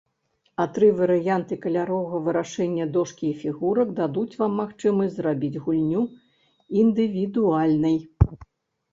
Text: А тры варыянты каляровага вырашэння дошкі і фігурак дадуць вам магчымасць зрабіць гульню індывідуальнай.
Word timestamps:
А 0.63 0.65
тры 0.75 0.87
варыянты 0.99 1.57
каляровага 1.65 2.21
вырашэння 2.27 2.87
дошкі 2.95 3.25
і 3.31 3.35
фігурак 3.41 3.89
дадуць 3.99 4.37
вам 4.39 4.55
магчымасць 4.61 5.13
зрабіць 5.17 5.61
гульню 5.67 6.01
індывідуальнай. 6.85 7.97